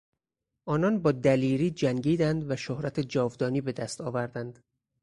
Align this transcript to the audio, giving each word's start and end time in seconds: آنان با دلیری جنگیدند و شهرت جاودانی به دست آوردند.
آنان 0.65 1.01
با 1.01 1.11
دلیری 1.11 1.71
جنگیدند 1.71 2.51
و 2.51 2.55
شهرت 2.55 2.99
جاودانی 2.99 3.61
به 3.61 3.71
دست 3.71 4.01
آوردند. 4.01 4.63